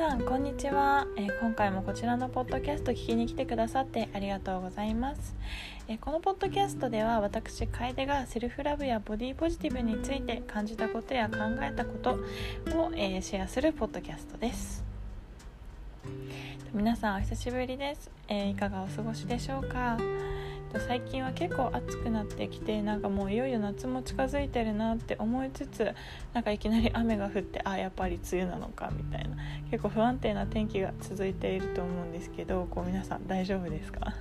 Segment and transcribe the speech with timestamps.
[0.00, 5.36] さんこんにちは、えー、今回もこちらのポッドキャスト聞きに来てくださってありがとうございます、
[5.88, 12.18] えー、このポッドキャストでは私楓がセルフラブやボディポジティブについて感じたことや考えたことを、
[12.96, 14.82] えー、シェアするポッドキャストです。
[16.72, 19.98] 皆さんお久しぶりです、えいかがお過ごしでしょうか？
[20.78, 25.92] 最近は結構暑くなってきてなんかもういよいよ夏も近づいてるなって思いつつ
[26.32, 29.36] なんかいきなり雨が降ってあやっぱり梅雨なのかみたいな
[29.70, 34.14] 結構不安定な天気が続いていると思うんですけどこう皆さん大丈夫ですか？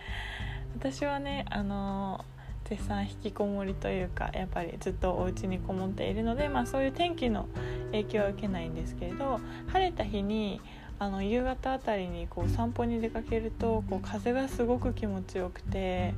[0.76, 2.24] 私はねあの
[2.64, 7.46] 絶賛引きこもりというかやっぱりずっとお家にこもっているので、まあ、そういう天気の
[7.92, 10.60] 影響は受けないんですけれど晴れた日に
[10.98, 16.14] あの夕方あたりにこう散歩に出かけるとこう風がすごく気持ちよくて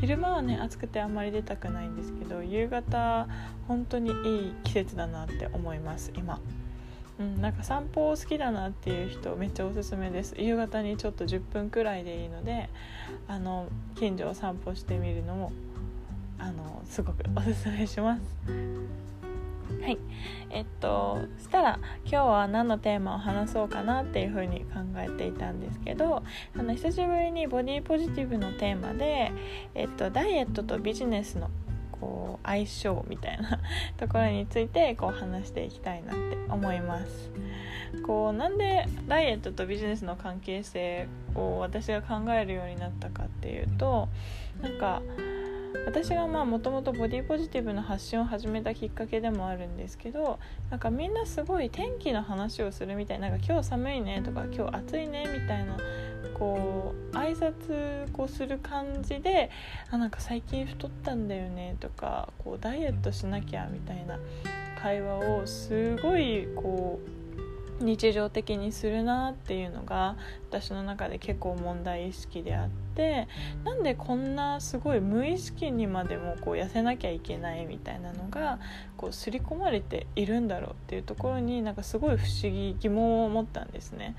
[0.00, 3.28] 昼間はね暑くてあんまり出たくないんですけど夕方
[3.68, 6.40] 本当にいい季節だなって思います今。
[7.18, 10.34] うん、なんか散歩好きだなっていう人めっちゃおすすめです。
[10.36, 12.68] 夕方にちょっと10分くらいでいいので
[13.26, 15.52] あの近所を散歩してみるのも
[16.38, 18.22] あのすごくおすすめします
[19.82, 19.98] はい
[20.50, 26.22] えっとしたら今日は何のテーマを話そうかなっていうふうに考えていたんですけど
[26.56, 29.32] あの久しぶりにボディポジティブのテーマで、
[29.74, 31.50] えっと、ダイエットとビジネスの
[32.00, 33.60] こう相性みたいな
[33.96, 37.30] ところについてこう話していきたいなって思います。
[38.04, 44.08] こうなんでダイエットとビジネスの関係性を私が考えるようになったかっていうと
[44.60, 45.02] なんか
[45.84, 50.38] 私がまあもともとボディポジティブの発信を始めたきっかけでもあるんですけど
[50.70, 55.76] なんかみんなすごい天気の話をするみたいなんか今日寒いねとか今日暑いねみたいな
[56.34, 59.50] こう挨拶こうする感じで
[59.90, 64.18] あなんか最近太ったんだよねとかこうダイエットしなきゃみたいな
[64.80, 67.25] 会話をすごいこう
[67.80, 70.16] 日常的にするなっていうのが
[70.50, 73.28] 私の中で結構問題意識であって
[73.64, 78.58] なんでこんなすごい無意識にまでもこう痩せなきゃいけないみたいなのが
[78.96, 84.16] こう刷り込まれているんだろうっていうところになんかすごい不思議疑問を持ったんですね。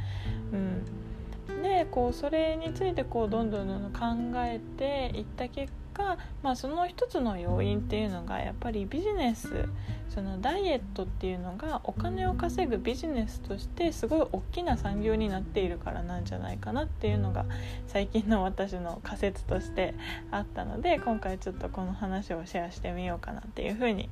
[1.50, 9.66] うん、でこうそれについてこうどんどんどんどん考えていった結果、まあ、その一つの要因っていうのがやっぱりビジネス
[10.10, 17.46] そのダイエットっていうのがお金を稼ぐビジネスとしてすごい大きな産業になっているからなんじゃないかなっていうのが
[17.88, 19.96] 最近の私の仮説として
[20.32, 24.10] あったので今回ちょっとこの話をシェアしてみようかなっていうふうに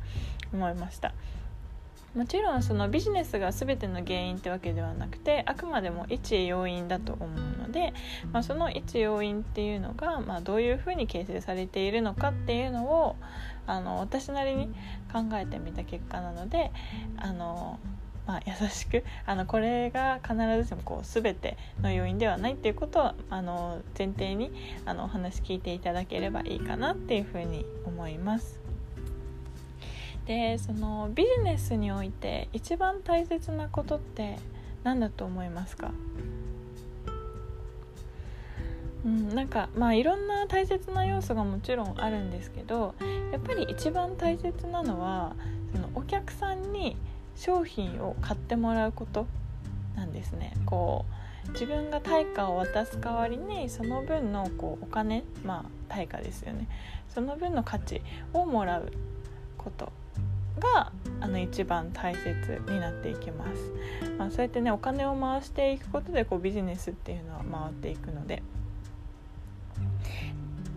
[0.53, 1.13] 思いました。
[2.15, 7.93] もちろんそのビジネスが全ての原因ってわけではなくてあくまでも一要因だと思うので、
[8.31, 13.17] まあ、その一要因っていうのが、まあ、どういうふうに形成されているのかっていうのを
[13.67, 14.67] あの私なりに
[15.11, 16.71] 考えてみた結果なので
[17.17, 17.79] あの、
[18.27, 24.51] まあ、優しくあのこれが必ずしもこう全ての要因ではないっていうことをあの前提に
[24.85, 28.64] あのお話聞いていただければいいかなっていうふうに思います。
[30.25, 34.37] でそのビジネスにおいて一番大切なことって
[34.83, 35.91] 何だと思いますか？
[39.05, 42.95] うん、なんかまあいろんな大切な要素がもちろんあるんですけど
[43.31, 45.35] やっぱり一番大切なのは
[45.71, 46.97] そのお客さんに
[47.35, 49.27] 商品を買ってもらうこと
[49.95, 50.53] なんですね。
[50.65, 51.05] こ
[51.47, 56.67] う自分が対価を渡す代わりにその分のこうお金まあ対価ですよね。
[57.09, 58.01] その分の価値
[58.33, 58.91] をもらう
[59.55, 59.91] こと。
[60.59, 63.71] があの一番大切になっていきます、
[64.17, 68.43] まあ、そうやってねお金を回していくことでこうビジネスっていうのは回っていくので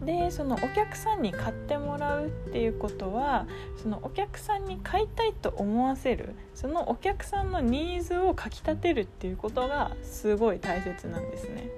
[0.05, 3.47] でそのお客さんに買ってもらうっていうことは
[3.83, 11.69] そのお客さんに買いたいと思わせるそのお客さんのニーズをかきたてるっていうことがすごい大切なんですね。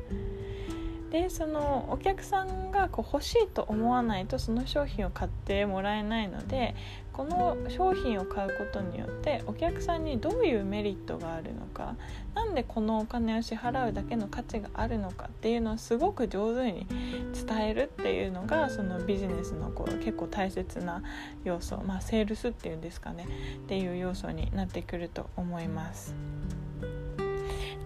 [1.11, 6.75] でそのお客さんがこう欲しいと思わないとその商品を買ってもらえないので
[7.13, 11.97] この商品を買うことによってお客さんにどういうメリットがあるのか
[12.35, 16.87] 何でこのお金を支払うだけの価値があるのかっていうのをすごく上手に
[17.35, 21.03] 伝えるっていうのがそのビジネスのこう結構大切な
[21.45, 23.27] 要素まあセールスっていうんですかね
[23.57, 26.15] っていう要素になってくると思います。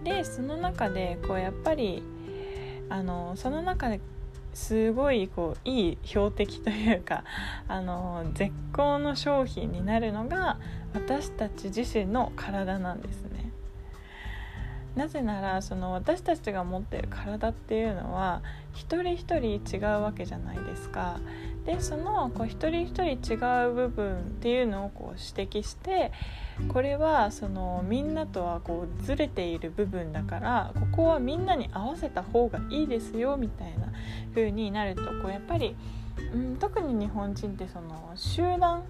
[0.03, 2.03] でその中でこうやっぱり
[2.89, 3.99] あのその中で
[4.53, 7.23] すごいこういい標的というか
[7.67, 10.57] あの絶好の商品になるのが
[10.93, 13.44] 私たち自身の体なんですね。
[14.95, 18.41] なぜならその私たちが持ってる体っていうのは
[18.73, 21.19] 一人一人違うわけじゃないですか。
[21.65, 23.37] でそのこう一人一人違
[23.67, 26.11] う部分っていうのをこう指摘して
[26.69, 33.87] これはそのみんなとはこうずれている部分だからここはみんなに合わせた方がいいですよみたいな
[34.33, 35.75] 風になるとこうやっぱり、
[36.33, 38.83] うん、特に日本人ってその集団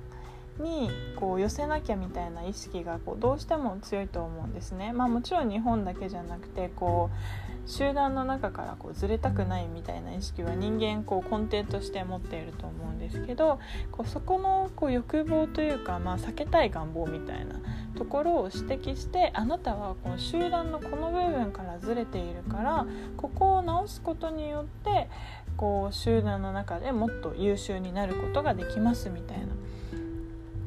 [0.59, 4.93] にこう寄せなきゃみたいな意識がこうどうしても強いと思うんですね。
[4.93, 13.59] まあ、もちろん日本だけじゃなくてこう集団の中からこうずれたくないみたいな意識は人間こう根底として持っていると思うんですけど
[13.91, 17.55] こうそこのこう欲望というか、まあ、避けたい願望みたいな
[17.97, 22.85] ところを指摘してあなたはこの集団のこの部分からずれているから
[23.17, 25.09] ここを直すことによって
[25.57, 29.47] こう集団の中でもっと優秀になることができますみたいな。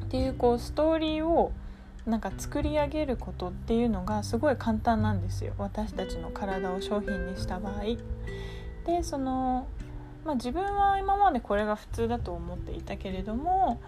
[0.09, 1.51] っていうこうストーリーを
[2.07, 7.83] なんか作り上げることっていうのがすごい簡単なんですよ私たちの体を商品にした場合。
[8.87, 9.67] でその、
[10.25, 13.79] まあ、自分は今までこれが普通だと思っていたけれども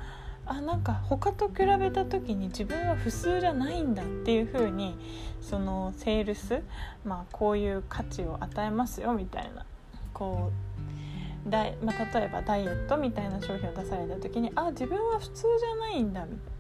[0.46, 4.96] あなんか他と比べた時に自分は普通じゃないんだっていう風に
[5.42, 6.62] そのセールス、
[7.04, 9.66] まあ、こういう価値を与えますよみたいな
[10.14, 11.11] こう
[11.48, 16.52] だい、まあ、例えばダイエットみたいな商品を出された時にあ自分は普通じゃないんだみたいな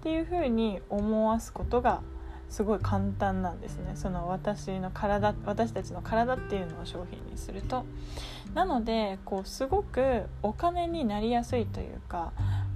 [0.00, 2.02] っていうふうに思わすことが
[2.48, 3.92] すごい簡単なんですね。
[3.94, 7.84] その私の体私たちの体っていうのを商品にすると。
[8.54, 12.32] なのでこうすごくお金になりやすいというか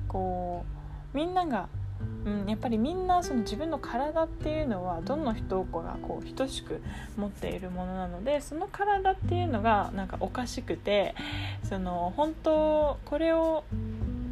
[0.09, 0.65] こ
[1.15, 1.69] うみんなが
[2.25, 6.81] うん、やっぱりみんなその自分の体っていうのはどの人がこう等しく
[7.17, 11.15] 持っているものなのでその体っていうのがなんかおかしくて
[11.65, 13.65] その本当これを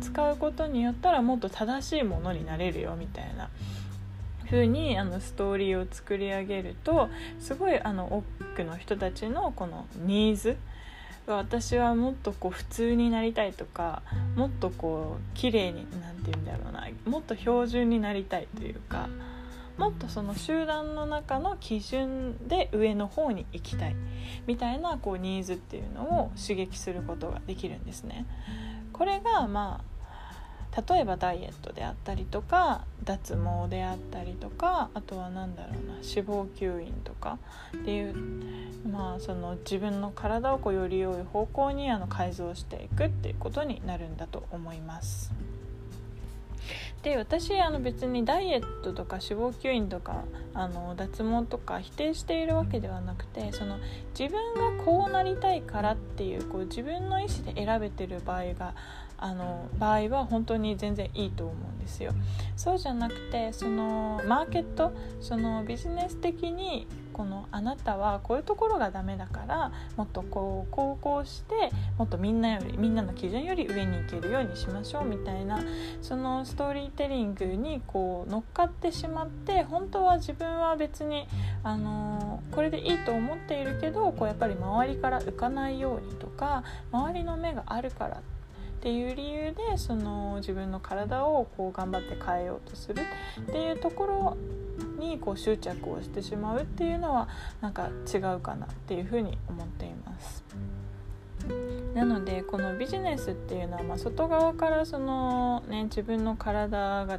[0.00, 3.48] 使うことによったらもっと正しいものになれるよみたいな。
[4.50, 7.08] 風にあのストーリーを作り上げると
[7.38, 8.24] すごいあの多
[8.56, 10.56] くの人たちのこのニーズ
[11.36, 14.02] 私はもっとこう普通になりたいとか
[14.36, 19.08] もっとこう綺麗に何て言うんだろうなもっと標準になりたいというか
[19.76, 23.96] もっとその集団の中の基準で上の方に行きたい
[24.46, 28.26] みたいなこうニーズっていうのを刺激することができるんですね。
[28.92, 29.89] これがまあ
[30.88, 37.38] 例えばダイエットであったりとか脱毛であったりとかあとは何だろうな脂肪吸引とか
[37.76, 38.14] っていう
[38.88, 45.32] まあその自分の体をこうより良い方向にあの改造していくっていうことになるんだと思います。
[47.02, 53.78] で私あの別にダイエットとか脂肪吸引とかあの脱毛とか否定しているわけではなくてその
[54.18, 58.74] 自分がこうなりたいからっていうこう自分の意思で選べてる場合が
[59.20, 62.12] あの場合は本当に全然いいと思うんですよ。
[62.56, 75.60] そうじゃなくてそのマーケットそのビジネス的にこのあなたはこういうところがダメだからもっとこうこうしてもっとみんなよりみんなの基準より上に行けるようにしましょうみたいな
[76.00, 81.28] そのストーリーテリングにこう乗っかってしまって本当は自分は別に
[81.62, 88.39] あのこれでいいと思っているけどこうやっぱり周りから浮かないようにとか周りの目があるからって
[88.80, 93.02] っていう理由でその自分の体をこう頑張って変えようとする
[93.42, 94.36] っていうところ
[94.98, 97.28] にこう執着をしてしまうっていうのは
[97.60, 100.42] なんか違うかなっていうふうに思っています。
[101.94, 107.18] なのでこのビジネスっていうのはま外側からその、ね、自分の体がっ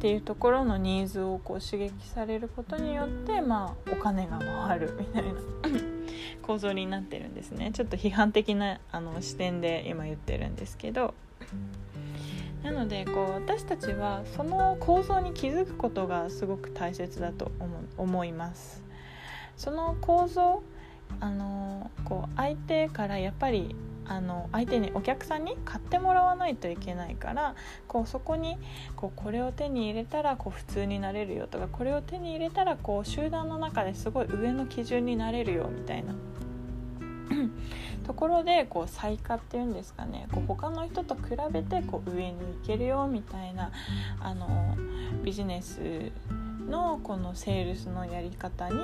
[0.00, 5.97] ていうところのニーズをこう刺激されることによってまあお金が回るみたいな
[6.48, 7.72] 構造になってるんですね。
[7.74, 11.12] ちょっと批判的なあの視点で今言ってるんですけど。
[12.62, 17.52] なのでこう私たちはその構造に気づくことがすごく大切だと
[17.98, 18.82] 思います。
[19.58, 20.62] その構造
[21.20, 23.76] あのこう相手からやっぱり
[24.08, 27.54] あの相手にお客さんに買ってもらわないといけないから
[27.86, 28.58] こうそこに
[28.96, 36.14] こうこれを手に入れたらこう普通になれるよとかこれを手に入れたらこう集団の中ですごい上の基準になれるよみたいな。
[38.06, 40.28] ところでこう最下っていうんですかね。
[40.32, 43.70] こう他の人と比べてこう上に行けるよみたいな
[44.20, 44.76] あの
[45.22, 46.10] ビジネス
[46.68, 48.76] のこのセールスのやり方に、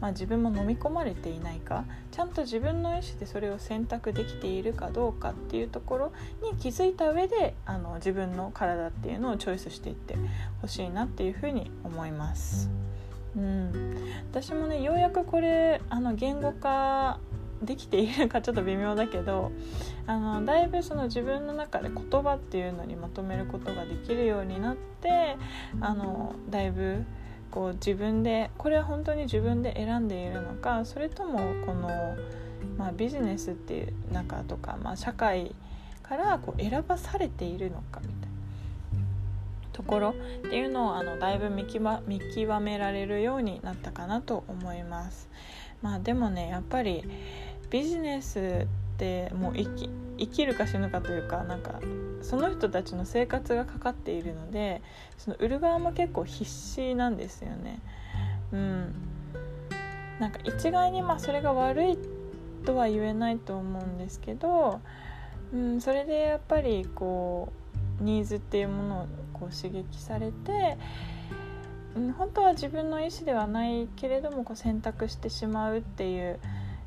[0.00, 6.12] まあ、自分も飲み込まれていないかちゃんと自分の意思でそれを選択できているかどうかっていうところ
[6.42, 10.16] に気づいた上であの自分の体っていうのをチョイスしていって
[10.60, 12.70] ほしいなっていうふうに思います。
[13.36, 13.96] うん、
[14.30, 17.18] 私もねようやくこれあの言語化
[17.62, 19.52] できているかちょっと微妙だけど
[20.06, 25.36] あのだいぶその自分の中で言葉っていうのにまとめることができるようになって
[25.80, 27.04] あのだいぶ
[27.52, 32.16] こう自分でこれは本当に自分で選んでいるのかそれともこの、
[32.78, 35.54] まあ、ビジネスっていう中とか、まあ、社会
[36.02, 38.26] からこう選ばされているのかみたいな
[39.72, 40.14] ところっ
[40.50, 45.28] ていうのをあのだいぶ見極見極められるようになったかなと思います。
[45.82, 47.04] まあ、でもねやっぱり
[47.70, 48.66] ビジネス
[49.02, 51.80] ってもう生き生きるか死ぬかというかなんか
[52.20, 54.80] その人たちの生活がかかっているので
[55.18, 57.80] その売る側も結構必死なんですよね。
[58.52, 58.94] うん、
[60.20, 61.98] なんか一概にまあそれが悪い
[62.64, 64.80] とは言えないと思うんですけど、
[65.52, 67.52] うん、それでやっぱりこ
[68.00, 70.78] うニーズっていうものをこう刺激されて、
[71.96, 76.38] うん、本当は自分の意思ではないけれどもこう選択してしまうっていう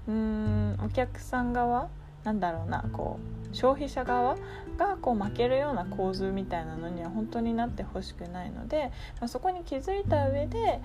[0.07, 1.89] うんお客さん側
[2.25, 3.19] なんだろうなこ
[3.51, 4.35] う消費者側
[4.77, 8.91] がこう負けるような構図みたいなのには本当になってほしくないので、
[9.21, 10.81] まあ、そこに気づいた上で、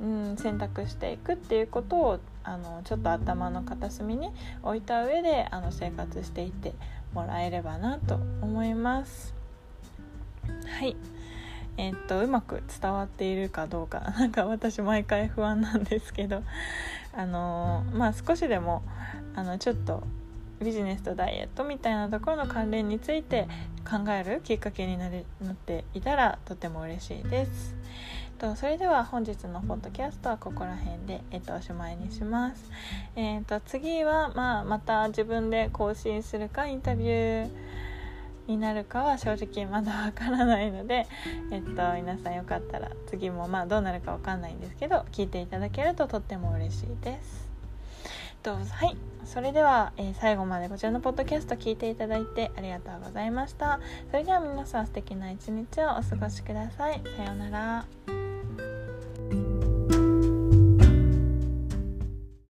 [0.00, 4.30] うん、選択していくっていうことをあのちょっと頭の片隅に
[4.62, 6.72] 置いた上であの生活していって
[7.12, 9.34] もらえればなと思います。
[10.78, 10.96] はい
[11.76, 16.42] えー、っとうまく伝わっているかどうか なんか私毎回不安なんですけど
[17.14, 18.82] あのー、まあ少しでも
[19.34, 20.02] あのちょっと
[20.62, 23.48] ビジネスとダイエットみたいなところの関連について
[23.88, 27.74] 考えるきっかけになりなっていたらとても嬉しいです。
[28.42, 32.70] とそれでは本日のポッドキャストはここら辺で、えっと、おしまいにします。
[33.14, 37.50] えっと、次は、まあ、また自分で更新するかインタビュー
[38.48, 41.06] になるかは正直まだわからないので、
[41.52, 47.51] えっと、皆さんよかったら次もまあどうなるかわかんないんですけど聞いていただけるととっても嬉しいです。
[48.42, 48.96] とはい。
[49.24, 53.78] それでは、えー、最後までこちらのポッドキャスト聞いていただいてありがとうございました。
[54.10, 57.00] それでは皆さん素敵な一日をお過ごしください。
[57.16, 58.21] さようなら。